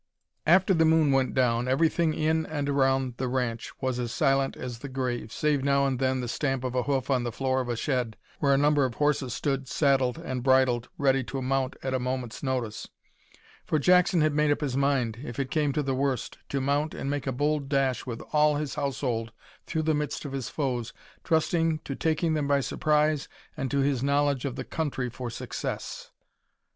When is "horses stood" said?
8.95-9.67